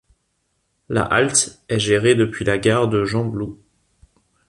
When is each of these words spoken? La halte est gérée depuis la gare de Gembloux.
La 0.89 1.03
halte 1.03 1.61
est 1.69 1.77
gérée 1.77 2.15
depuis 2.15 2.43
la 2.43 2.57
gare 2.57 2.87
de 2.87 3.05
Gembloux. 3.05 3.59